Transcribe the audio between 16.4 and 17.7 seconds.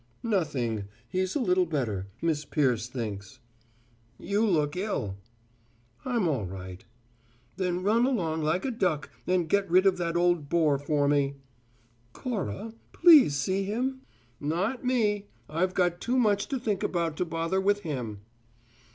to think about to bother